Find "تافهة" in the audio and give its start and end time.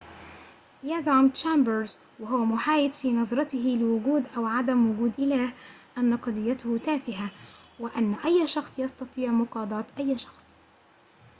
6.85-7.31